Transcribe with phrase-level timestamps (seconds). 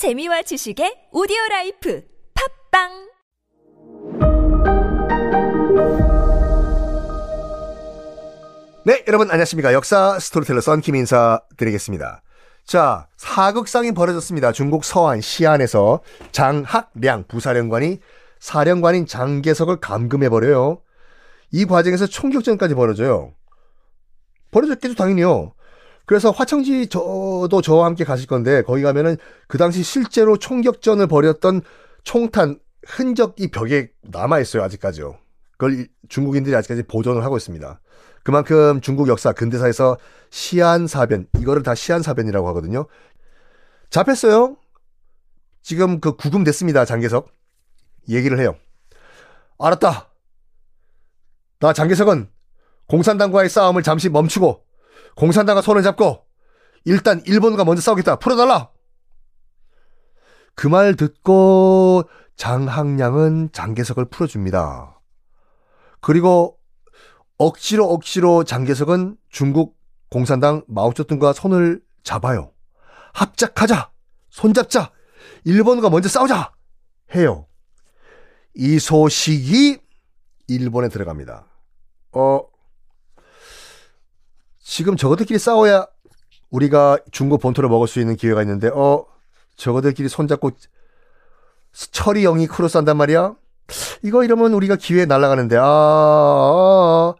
[0.00, 2.02] 재미와 지식의 오디오 라이프
[2.72, 2.88] 팟빵
[8.86, 9.74] 네, 여러분 안녕하십니까.
[9.74, 12.22] 역사 스토리텔러 썬킴 인사드리겠습니다.
[12.64, 14.52] 자, 하극상이 벌어졌습니다.
[14.52, 16.00] 중국 서안 시안에서
[16.32, 17.98] 장학량 부사령관이
[18.38, 20.80] 사령관인 장개석을 감금해 버려요.
[21.52, 23.34] 이 과정에서 총격전까지 벌어져요.
[24.50, 25.52] 벌어졌겠죠, 당연히요.
[26.10, 29.16] 그래서 화청지 저도 저와 함께 가실 건데, 거기 가면은
[29.46, 31.62] 그 당시 실제로 총격전을 벌였던
[32.02, 35.16] 총탄 흔적이 벽에 남아 있어요, 아직까지요.
[35.52, 37.80] 그걸 중국인들이 아직까지 보존을 하고 있습니다.
[38.24, 39.98] 그만큼 중국 역사 근대사에서
[40.30, 42.88] 시안 사변 이거를 다 시안 사변이라고 하거든요.
[43.90, 44.56] 잡혔어요.
[45.62, 46.86] 지금 그 구금됐습니다.
[46.86, 47.28] 장계석
[48.08, 48.56] 얘기를 해요.
[49.60, 50.08] 알았다.
[51.60, 52.30] 나 장계석은
[52.88, 54.69] 공산당과의 싸움을 잠시 멈추고
[55.16, 56.24] 공산당과 손을 잡고
[56.84, 58.16] 일단 일본과 먼저 싸우겠다.
[58.16, 58.70] 풀어달라.
[60.54, 62.04] 그 말 듣고
[62.36, 65.00] 장항량은 장계석을 풀어줍니다.
[66.00, 66.58] 그리고
[67.38, 69.78] 억지로 억지로 장계석은 중국
[70.10, 72.52] 공산당 마오쩌둥과 손을 잡아요.
[73.14, 73.90] 합작하자.
[74.30, 74.90] 손잡자.
[75.44, 76.52] 일본과 먼저 싸우자.
[77.14, 77.46] 해요.
[78.54, 79.78] 이 소식이
[80.48, 81.46] 일본에 들어갑니다.
[82.12, 82.40] 어,
[84.70, 85.88] 지금 저것들끼리 싸워야
[86.52, 89.04] 우리가 중국 본토를 먹을 수 있는 기회가 있는데, 어,
[89.56, 90.52] 저것들끼리 손잡고
[91.72, 93.34] 철이 영이 크로스 한단 말이야?
[94.04, 97.14] 이거 이러면 우리가 기회 날아가는데, 아, 아,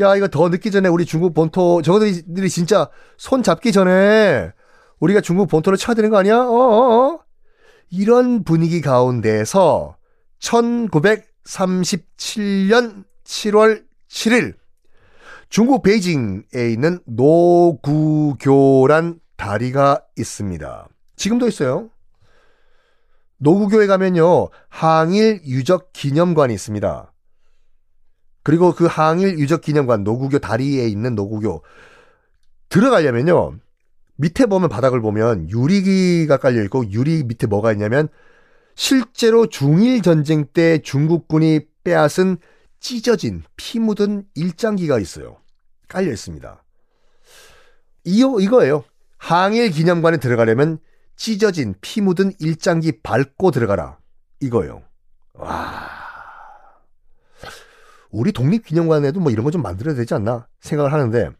[0.00, 4.50] 야, 이거 더 늦기 전에 우리 중국 본토, 저것들이 진짜 손 잡기 전에
[4.98, 6.40] 우리가 중국 본토를 쳐야 되는 거 아니야?
[6.40, 7.20] 어, 어, 어.
[7.88, 9.96] 이런 분위기 가운데서
[10.40, 14.58] 1937년 7월 7일
[15.50, 17.98] 중국 베이징에 있는 노구교란
[19.36, 20.88] 다리가 있습니다.
[21.16, 21.90] 지금도 있어요.
[23.38, 27.12] 노구교에 가면요, 항일 유적 기념관이 있습니다.
[28.44, 31.64] 그리고 그 항일 유적 기념관 노구교 다리에 있는 노구교
[32.68, 33.58] 들어가려면요,
[34.18, 38.08] 밑에 보면 바닥을 보면 유리가 깔려 있고 유리 밑에 뭐가 있냐면
[38.76, 42.36] 실제로 중일 전쟁 때 중국군이 빼앗은
[42.80, 45.40] 찢어진 피 묻은 일장기가 있어요.
[45.88, 46.64] 깔려 있습니다.
[48.04, 48.84] 이 이거예요.
[49.18, 50.78] 항일 기념관에 들어가려면
[51.16, 53.98] 찢어진 피 묻은 일장기 밟고 들어가라.
[54.40, 54.82] 이거예요.
[55.34, 55.88] 와.
[58.10, 61.30] 우리 독립기념관에도 뭐 이런 거 좀 만들어야 되지 않나 생각을 하는데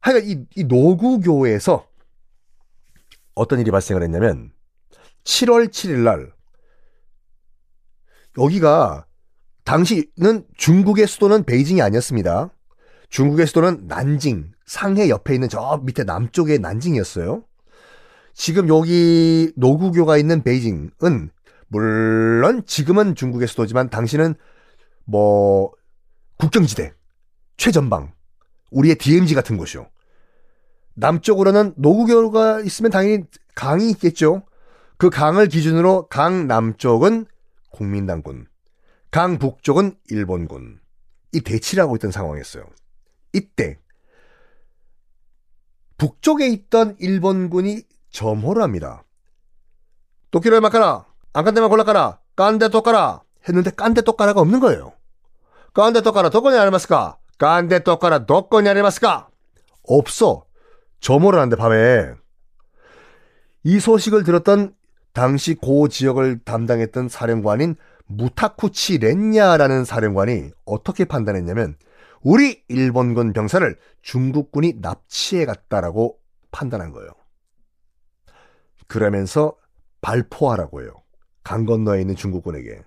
[0.00, 1.86] 하여간 이, 이 노구교에서
[3.34, 4.50] 어떤 일이 발생을 했냐면
[5.24, 6.32] 7월 7일 날
[8.38, 9.04] 여기가
[9.68, 12.48] 당시는 중국의 수도는 베이징이 아니었습니다.
[13.10, 17.44] 중국의 수도는 난징, 상해 옆에 있는 저 밑에 남쪽의 난징이었어요.
[18.32, 21.30] 지금 여기 노구교가 있는 베이징은
[21.66, 24.36] 물론 지금은 중국의 수도지만 당시는
[25.04, 25.72] 뭐
[26.38, 26.94] 국경지대,
[27.58, 28.14] 최전방,
[28.70, 29.86] 우리의 DMZ 같은 곳이요.
[30.94, 33.24] 남쪽으로는 노구교가 있으면 당연히
[33.54, 34.44] 강이 있겠죠.
[34.96, 37.26] 그 강을 기준으로 강 남쪽은
[37.70, 38.46] 국민당군,
[39.10, 40.80] 강 북쪽은 일본군.
[41.32, 42.64] 이 대치를 하고 있던 상황이었어요.
[43.32, 43.78] 이때
[45.96, 49.04] 북쪽에 있던 일본군이 점호를 합니다.
[50.30, 51.06] 도끼를 막가라.
[51.32, 52.20] 안 깐데만 골라까라.
[52.36, 53.22] 깐데 똑까라.
[53.48, 54.92] 했는데 깐데 똑까라가 없는 거예요.
[55.74, 57.18] 깐데 똑까라 도코니 아리마스까?
[57.38, 59.28] 깐데 똑까라 도코니 아리마스까?
[59.84, 60.44] 없어.
[61.00, 62.14] 점호를 하는데 밤에.
[63.64, 64.74] 이 소식을 들었던
[65.12, 67.76] 당시 고 지역을 담당했던 사령관인
[68.08, 71.76] 무타쿠치 렌냐라는 사령관이 어떻게 판단했냐면
[72.22, 76.18] 우리 일본군 병사를 중국군이 납치해 갔다라고
[76.50, 77.10] 판단한 거예요.
[78.86, 79.54] 그러면서
[80.00, 80.90] 발포하라고 해요.
[81.44, 82.82] 강 건너에 있는 중국군에게.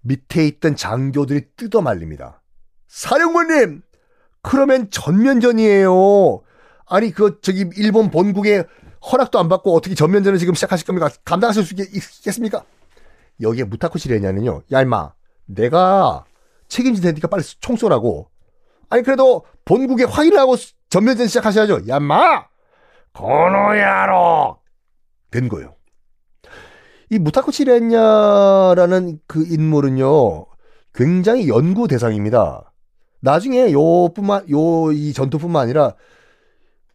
[0.00, 2.42] 밑에 있던 장교들이 뜯어 말립니다.
[2.88, 3.82] 사령관님!
[4.42, 6.42] 그러면 전면전이에요.
[6.86, 8.64] 아니, 그, 저기, 일본 본국에
[9.12, 11.10] 허락도 안 받고 어떻게 전면전을 지금 시작하실 겁니까?
[11.24, 12.64] 감당하실 수 있겠습니까?
[13.40, 15.12] 여기에 무타쿠시 레냐는요, 야, 임마,
[15.46, 16.24] 내가
[16.68, 18.30] 책임질 테니까 빨리 총 쏘라고.
[18.88, 20.56] 아니, 그래도 본국에 확인을 하고
[20.88, 21.88] 전면전 시작하셔야죠.
[21.88, 22.46] 야, 임마!
[23.12, 24.58] 고노야로!
[25.30, 25.74] 된 거예요.
[27.10, 30.46] 이 무타쿠치렌냐라는 그 인물은요,
[30.94, 32.72] 굉장히 연구 대상입니다.
[33.20, 35.94] 나중에 요뿐만, 요, 이 전투뿐만 아니라,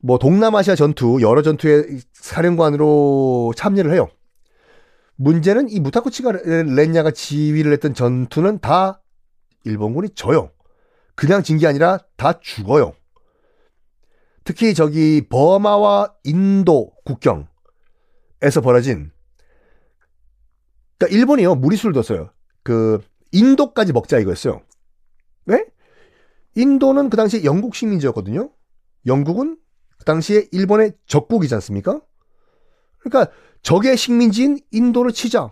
[0.01, 1.83] 뭐, 동남아시아 전투, 여러 전투에
[2.13, 4.07] 사령관으로 참여를 해요.
[5.21, 9.01] 문제는 이 무타쿠치가 렌냐가 지휘를 했던 전투는 다
[9.63, 10.51] 일본군이 져요.
[11.15, 12.93] 그냥 진 게 아니라 다 죽어요.
[14.43, 19.11] 특히 저기 버마와 인도 국경에서 벌어진
[20.97, 22.31] 그러니까 일본이요 무리수를 뒀어요.
[22.63, 22.99] 그
[23.31, 24.61] 인도까지 먹자 이거였어요.
[25.45, 25.65] 왜?
[26.55, 28.51] 인도는 그 당시에 영국 식민지였거든요.
[29.05, 29.57] 영국은
[29.99, 32.01] 그 당시에 일본의 적국이지 않습니까?
[33.03, 33.31] 그러니까
[33.61, 35.51] 적의 식민지인 인도를 치자.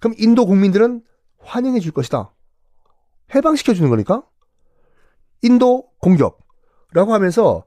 [0.00, 1.02] 그럼 인도 국민들은
[1.38, 2.32] 환영해 줄 것이다.
[3.34, 4.22] 해방시켜 주는 거니까.
[5.42, 7.64] 인도 공격라고 하면서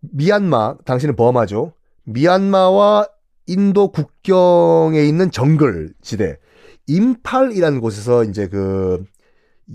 [0.00, 1.72] 미얀마, 당신은 버마죠.
[2.04, 3.08] 미얀마와
[3.46, 6.38] 인도 국경에 있는 정글 지대,
[6.86, 9.04] 임팔이라는 곳에서 이제 그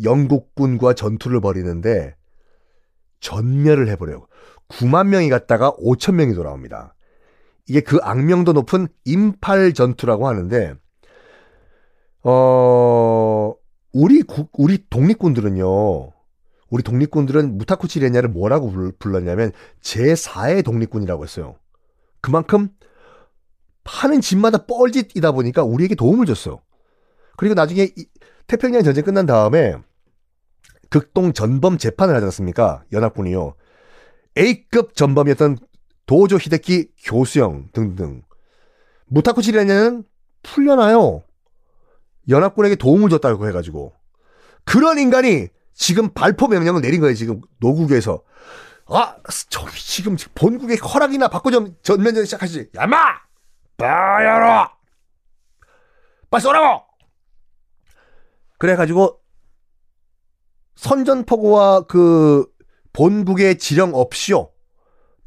[0.04, 2.16] 영국군과 전투를 벌이는데
[3.20, 4.28] 전멸을 해버려요.
[4.70, 6.96] 9만 명이 갔다가 5천 명이 돌아옵니다.
[7.72, 10.74] 이게 그 악명도 높은 임팔 전투라고 하는데,
[12.22, 13.54] 어,
[13.94, 16.12] 우리 국, 우리 독립군들은요,
[16.70, 21.56] 우리 독립군들은 무타쿠치 레냐를 뭐라고 불렀냐면 제4의 독립군이라고 했어요.
[22.20, 22.68] 그만큼
[23.86, 26.62] 하는 집마다 뻘짓이다 보니까 우리에게 도움을 줬어.
[27.38, 27.88] 그리고 나중에
[28.48, 29.76] 태평양 전쟁 끝난 다음에
[30.90, 32.84] 극동 전범 재판을 하지 않습니까?
[32.92, 33.56] 연합군이요.
[34.38, 35.58] A급 전범이었던
[36.12, 38.22] 도조 히데키 교수형 등등.
[39.06, 40.04] 무타쿠 치레냐는
[40.44, 41.24] 풀려나요.
[42.28, 43.94] 연합군에게 도움을 줬다고 해가지고.
[44.66, 48.24] 그런 인간이 지금 발포 명령을 내린 거예요, 지금 노국에서.
[48.88, 49.16] 아,
[49.48, 52.72] 저 지금 본국의 허락이나 받고 좀 전면전 시작하시지.
[52.76, 52.98] 야마!
[53.78, 54.70] 빠야로!
[56.30, 56.84] 빨리 쏘라고!
[58.58, 59.18] 그래가지고
[60.76, 62.46] 선전포고와 그
[62.92, 64.51] 본국의 지령 없이요.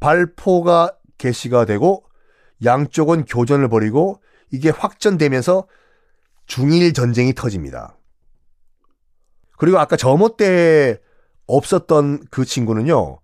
[0.05, 2.05] 발포가 개시가 되고
[2.63, 4.21] 양쪽은 교전을 벌이고
[4.51, 5.67] 이게 확전되면서
[6.45, 7.97] 중일 전쟁이 터집니다.
[9.57, 11.01] 그리고 아까 점호 때
[11.47, 13.19] 없었던 그 친구는요.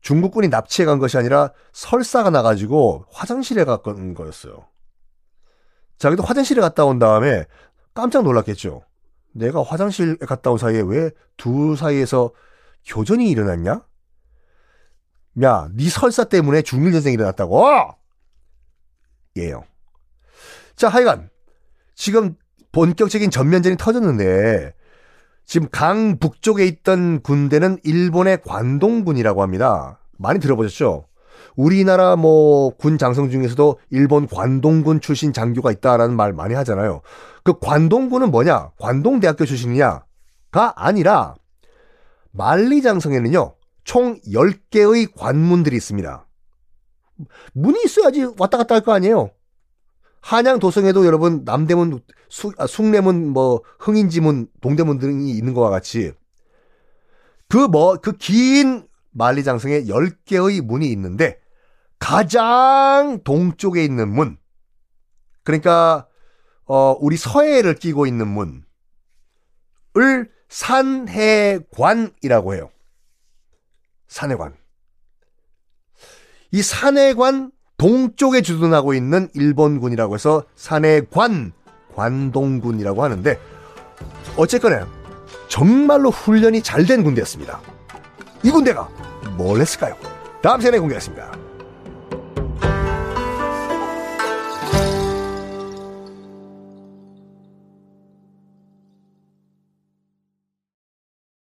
[0.00, 4.66] 중국군이 납치해 간 것이 아니라 설사가 나가지고 화장실에 갔던 거였어요.
[5.98, 7.44] 자기도 화장실에 갔다 온 다음에
[7.94, 8.82] 깜짝 놀랐겠죠.
[9.32, 12.32] 내가 화장실 에 갔다 온 사이에 왜둘 사이에서
[12.84, 13.84] 교전이 일어났냐?
[15.42, 17.66] 야, 네 설사 때문에 중일전쟁이 일어났다고?
[19.36, 19.64] 예요.
[20.76, 21.28] 자, 하여간
[21.94, 22.36] 지금
[22.72, 24.74] 본격적인 전면전이 터졌는데
[25.44, 30.00] 지금 강 북쪽에 있던 군대는 일본의 관동군이라고 합니다.
[30.18, 31.06] 많이 들어보셨죠?
[31.56, 37.00] 우리나라 뭐 군 장성 중에서도 일본 관동군 출신 장교가 있다라는 말 많이 하잖아요.
[37.42, 38.70] 그 관동군은 뭐냐?
[38.78, 40.04] 관동대학교 출신이냐가
[40.76, 41.34] 아니라
[42.32, 43.54] 만리 장성에는요.
[43.84, 46.26] 총 10개의 관문들이 있습니다.
[47.52, 49.30] 문이 있어야지 왔다 갔다 할 거 아니에요.
[50.20, 52.00] 한양 도성에도 여러분 남대문,
[52.30, 56.12] 수, 아, 숭례문, 뭐 흥인지문, 동대문 등이 있는 것과 같이
[57.48, 61.38] 그 뭐 그 긴 만리장성에 10개의 문이 있는데
[61.98, 64.38] 가장 동쪽에 있는 문
[65.44, 66.08] 그러니까
[66.64, 68.26] 어 우리 서해를 끼고 있는
[69.94, 72.70] 문을 산해관이라고 해요.
[74.14, 74.54] 산해관.
[76.52, 81.52] 이 산해관 동쪽에 주둔하고 있는 일본군이라고 해서 산해관
[81.96, 83.36] 관동군이라고 하는데
[84.36, 84.86] 어쨌거나
[85.48, 87.60] 정말로 훈련이 잘 된 군대였습니다.
[88.44, 88.88] 이 군대가
[89.36, 89.96] 뭘 했을까요?
[90.42, 91.43] 다음 시간에 공개하겠습니다.